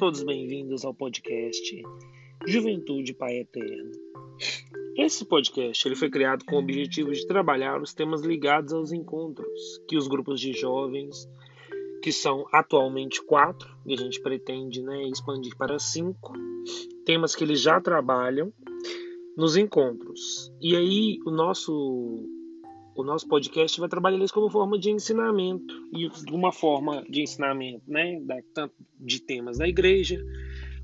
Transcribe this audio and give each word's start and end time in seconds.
todos 0.00 0.24
bem-vindos 0.24 0.84
ao 0.84 0.92
podcast 0.92 1.82
Juventude 2.44 3.14
Pai 3.14 3.38
Eterno. 3.38 3.92
Esse 4.96 5.24
podcast 5.24 5.86
ele 5.86 5.94
foi 5.94 6.10
criado 6.10 6.44
com 6.44 6.56
o 6.56 6.58
objetivo 6.58 7.12
de 7.12 7.24
trabalhar 7.24 7.80
os 7.80 7.94
temas 7.94 8.22
ligados 8.22 8.72
aos 8.72 8.90
encontros 8.90 9.80
que 9.86 9.96
os 9.96 10.08
grupos 10.08 10.40
de 10.40 10.52
jovens, 10.54 11.28
que 12.02 12.10
são 12.10 12.46
atualmente 12.52 13.22
quatro, 13.22 13.72
e 13.86 13.94
a 13.94 13.96
gente 13.96 14.20
pretende 14.20 14.82
né, 14.82 15.04
expandir 15.04 15.56
para 15.56 15.78
cinco, 15.78 16.32
temas 17.04 17.36
que 17.36 17.44
eles 17.44 17.60
já 17.60 17.80
trabalham 17.80 18.52
nos 19.36 19.56
encontros. 19.56 20.52
E 20.60 20.74
aí 20.74 21.18
o 21.24 21.30
nosso 21.30 22.28
o 23.00 23.04
nosso 23.04 23.26
podcast 23.26 23.80
vai 23.80 23.88
trabalhar 23.88 24.22
isso 24.22 24.34
como 24.34 24.50
forma 24.50 24.78
de 24.78 24.90
ensinamento 24.90 25.74
e 25.92 26.08
uma 26.30 26.52
forma 26.52 27.02
de 27.08 27.22
ensinamento, 27.22 27.82
né, 27.88 28.20
tanto 28.54 28.74
de 28.98 29.20
temas 29.20 29.58
da 29.58 29.66
igreja 29.66 30.22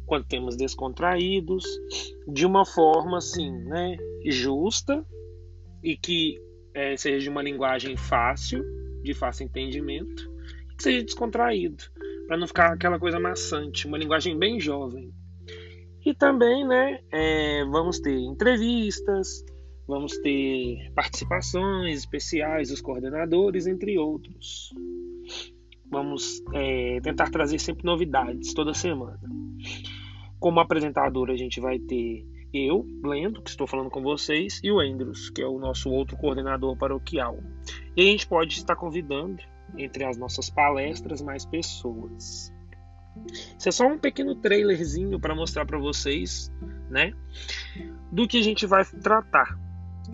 quanto 0.06 0.28
temas 0.28 0.56
descontraídos, 0.56 1.64
de 2.28 2.46
uma 2.46 2.64
forma 2.64 3.18
assim, 3.18 3.50
né, 3.50 3.96
justa 4.24 5.04
e 5.82 5.96
que 5.96 6.40
é, 6.72 6.96
seja 6.96 7.18
de 7.18 7.28
uma 7.28 7.42
linguagem 7.42 7.96
fácil, 7.96 8.64
de 9.02 9.12
fácil 9.12 9.44
entendimento, 9.44 10.30
que 10.76 10.82
seja 10.82 11.04
descontraído, 11.04 11.84
para 12.26 12.36
não 12.36 12.46
ficar 12.46 12.72
aquela 12.72 12.98
coisa 12.98 13.18
maçante, 13.18 13.86
uma 13.86 13.98
linguagem 13.98 14.38
bem 14.38 14.60
jovem. 14.60 15.12
E 16.04 16.14
também, 16.14 16.66
né, 16.66 17.00
é, 17.10 17.64
vamos 17.64 17.98
ter 17.98 18.16
entrevistas, 18.16 19.44
vamos 19.86 20.16
ter 20.18 20.90
participações 20.94 22.00
especiais 22.00 22.68
dos 22.68 22.80
coordenadores, 22.80 23.66
entre 23.66 23.98
outros. 23.98 24.74
Vamos 25.90 26.42
é, 26.52 27.00
tentar 27.00 27.30
trazer 27.30 27.58
sempre 27.58 27.84
novidades 27.84 28.52
toda 28.52 28.74
semana. 28.74 29.20
Como 30.38 30.60
apresentador, 30.60 31.30
a 31.30 31.36
gente 31.36 31.60
vai 31.60 31.78
ter 31.78 32.26
eu, 32.52 32.86
Lendo, 33.04 33.42
que 33.42 33.50
estou 33.50 33.66
falando 33.66 33.90
com 33.90 34.02
vocês, 34.02 34.60
e 34.62 34.70
o 34.70 34.80
Andrews, 34.80 35.30
que 35.30 35.42
é 35.42 35.46
o 35.46 35.58
nosso 35.58 35.90
outro 35.90 36.16
coordenador 36.16 36.76
paroquial. 36.76 37.38
E 37.96 38.00
a 38.00 38.04
gente 38.04 38.26
pode 38.26 38.54
estar 38.54 38.76
convidando, 38.76 39.42
entre 39.76 40.04
as 40.04 40.16
nossas 40.16 40.48
palestras, 40.48 41.20
mais 41.20 41.44
pessoas. 41.44 42.52
Isso 43.58 43.68
é 43.68 43.72
só 43.72 43.86
um 43.86 43.98
pequeno 43.98 44.34
trailerzinho 44.36 45.18
para 45.18 45.34
mostrar 45.34 45.66
para 45.66 45.78
vocês, 45.78 46.50
né, 46.90 47.12
do 48.12 48.26
que 48.26 48.38
a 48.38 48.42
gente 48.42 48.66
vai 48.66 48.84
tratar. 48.84 49.58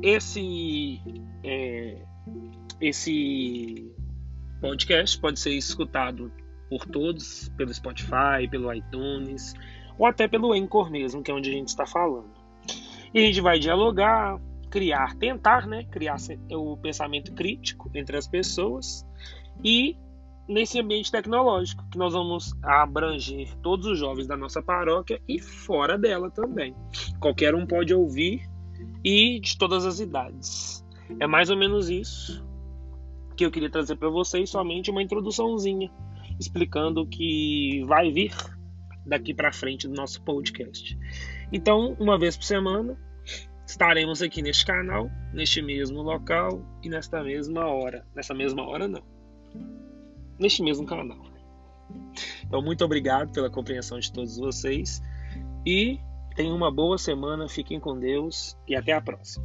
Esse 0.01 1.01
é, 1.45 1.99
esse 2.81 3.95
podcast 4.61 5.19
pode 5.21 5.41
ser 5.41 5.53
escutado 5.55 6.33
por 6.69 6.87
todos 6.87 7.49
pelo 7.51 7.73
Spotify, 7.73 8.49
pelo 8.51 8.73
iTunes 8.73 9.55
ou 9.99 10.07
até 10.07 10.27
pelo 10.27 10.53
Anchor 10.53 10.91
mesmo, 10.91 11.23
que 11.23 11.31
é 11.31 11.35
onde 11.35 11.51
a 11.51 11.53
gente 11.53 11.69
está 11.69 11.87
falando. 11.87 12.31
E 13.13 13.19
a 13.19 13.27
gente 13.27 13.41
vai 13.41 13.59
dialogar, 13.59 14.41
criar, 14.71 15.15
tentar, 15.17 15.67
né, 15.67 15.85
criar 15.85 16.17
o 16.51 16.77
pensamento 16.79 17.33
crítico 17.35 17.91
entre 17.95 18.17
as 18.17 18.27
pessoas 18.27 19.07
e 19.63 19.97
nesse 20.49 20.81
ambiente 20.81 21.13
tecnológico, 21.13 21.85
que 21.91 21.99
nós 21.99 22.15
vamos 22.15 22.53
abranger 22.63 23.55
todos 23.59 23.87
os 23.87 23.99
jovens 23.99 24.27
da 24.27 24.37
nossa 24.37 24.63
paróquia 24.63 25.21
e 25.29 25.39
fora 25.39 25.99
dela 25.99 26.31
também. 26.31 26.75
Qualquer 27.21 27.55
um 27.55 27.67
pode 27.67 27.95
ouvir 27.95 28.49
e 29.05 29.41
de 29.41 29.57
todas 29.57 29.85
as 29.85 30.01
idades. 30.01 30.85
É 31.21 31.27
mais 31.27 31.51
ou 31.51 31.57
menos 31.57 31.91
isso 31.91 32.45
que 33.37 33.45
eu 33.45 33.51
queria 33.51 33.71
trazer 33.71 33.97
para 33.97 34.09
vocês, 34.09 34.51
somente 34.51 34.91
uma 34.91 35.03
introduçãozinha 35.03 35.91
explicando 36.39 37.03
o 37.03 37.07
que 37.07 37.85
vai 37.87 38.11
vir 38.11 38.35
daqui 39.07 39.35
para 39.35 39.53
frente 39.53 39.87
do 39.87 39.95
nosso 39.95 40.23
podcast. 40.23 40.99
Então, 41.53 41.97
uma 42.01 42.19
vez 42.19 42.37
por 42.37 42.45
semana, 42.45 42.97
estaremos 43.67 44.23
aqui 44.23 44.43
neste 44.43 44.65
canal, 44.65 45.11
neste 45.33 45.61
mesmo 45.61 46.03
local 46.03 46.63
e 46.83 46.89
nesta 46.89 47.23
mesma 47.23 47.67
hora. 47.67 48.07
Nessa 48.15 48.35
mesma 48.35 48.67
hora, 48.67 48.89
não 48.89 49.03
neste 50.39 50.63
mesmo 50.63 50.85
canal. 50.85 51.25
Então, 52.45 52.61
muito 52.61 52.85
obrigado 52.85 53.33
pela 53.33 53.49
compreensão 53.49 53.99
de 53.99 54.13
todos 54.13 54.37
vocês 54.37 55.01
e 55.65 55.99
tenham 56.35 56.57
uma 56.57 56.71
boa 56.71 56.99
semana, 56.99 57.49
fiquem 57.49 57.79
com 57.81 57.99
Deus 57.99 58.57
e 58.67 58.75
até 58.75 58.93
a 58.93 59.01
próxima. 59.01 59.45